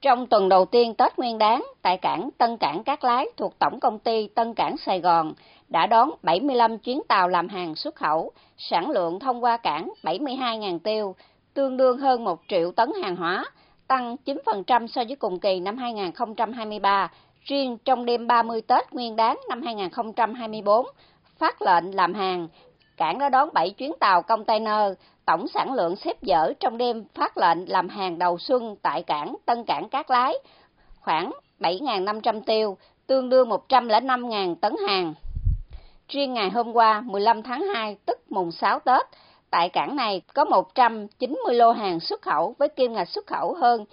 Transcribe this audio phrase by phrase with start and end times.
[0.00, 3.80] Trong tuần đầu tiên Tết Nguyên đán, tại cảng Tân Cảng Cát Lái thuộc Tổng
[3.80, 5.32] Công ty Tân Cảng Sài Gòn
[5.68, 10.78] đã đón 75 chuyến tàu làm hàng xuất khẩu, sản lượng thông qua cảng 72.000
[10.78, 11.14] tiêu,
[11.54, 13.44] tương đương hơn 1 triệu tấn hàng hóa,
[13.88, 17.10] tăng 9% so với cùng kỳ năm 2023.
[17.44, 20.86] Riêng trong đêm 30 Tết Nguyên đán năm 2024,
[21.38, 22.48] phát lệnh làm hàng,
[22.96, 24.92] cảng đã đón 7 chuyến tàu container,
[25.30, 29.36] tổng sản lượng xếp dỡ trong đêm phát lệnh làm hàng đầu xuân tại cảng
[29.46, 30.34] Tân Cảng Cát Lái
[31.00, 35.14] khoảng 7.500 tiêu, tương đương 105.000 tấn hàng.
[36.08, 39.06] Riêng ngày hôm qua 15 tháng 2 tức mùng 6 Tết,
[39.50, 43.84] tại cảng này có 190 lô hàng xuất khẩu với kim ngạch xuất khẩu hơn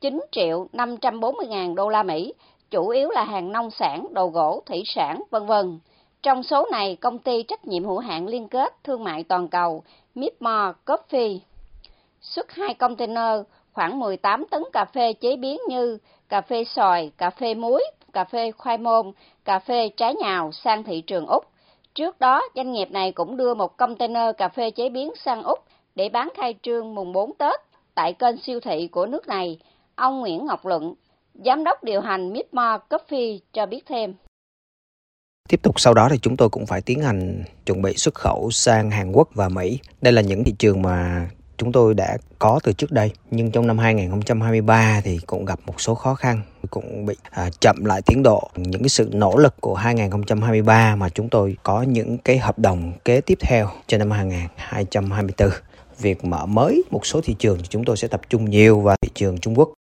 [0.00, 2.34] 9 triệu 540 ngàn đô la Mỹ,
[2.70, 5.78] chủ yếu là hàng nông sản, đồ gỗ, thủy sản, vân vân.
[6.26, 9.82] Trong số này, công ty trách nhiệm hữu hạn liên kết thương mại toàn cầu
[10.14, 11.38] Mipmore Coffee
[12.20, 13.40] xuất hai container
[13.72, 15.98] khoảng 18 tấn cà phê chế biến như
[16.28, 19.12] cà phê sòi, cà phê muối, cà phê khoai môn,
[19.44, 21.44] cà phê trái nhào sang thị trường Úc.
[21.94, 25.58] Trước đó, doanh nghiệp này cũng đưa một container cà phê chế biến sang Úc
[25.94, 27.60] để bán khai trương mùng 4 Tết
[27.94, 29.58] tại kênh siêu thị của nước này.
[29.94, 30.94] Ông Nguyễn Ngọc Luận,
[31.34, 34.14] Giám đốc điều hành Midmore Coffee cho biết thêm.
[35.48, 38.50] Tiếp tục sau đó thì chúng tôi cũng phải tiến hành chuẩn bị xuất khẩu
[38.50, 39.78] sang Hàn Quốc và Mỹ.
[40.02, 43.66] Đây là những thị trường mà chúng tôi đã có từ trước đây nhưng trong
[43.66, 48.22] năm 2023 thì cũng gặp một số khó khăn cũng bị à, chậm lại tiến
[48.22, 48.50] độ.
[48.56, 52.92] Những cái sự nỗ lực của 2023 mà chúng tôi có những cái hợp đồng
[53.04, 55.50] kế tiếp theo cho năm 2024
[55.98, 58.96] việc mở mới một số thị trường thì chúng tôi sẽ tập trung nhiều vào
[59.02, 59.72] thị trường Trung Quốc.